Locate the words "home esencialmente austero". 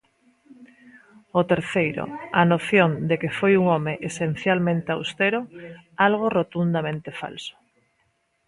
3.73-5.39